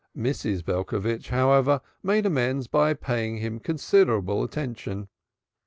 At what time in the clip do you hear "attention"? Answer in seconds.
4.43-5.09